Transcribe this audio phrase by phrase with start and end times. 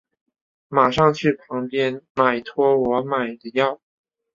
[0.67, 3.79] 马上去旁边买托我买的药